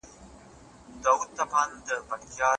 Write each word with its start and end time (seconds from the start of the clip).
چي 1.03 1.07
اصل 1.11 1.29
تصویر 1.37 1.99
پټ 2.07 2.21
وي 2.35 2.47